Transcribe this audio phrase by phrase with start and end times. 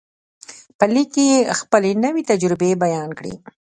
[0.77, 3.33] په لیک کې یې خپلې نوې تجربې بیان کړې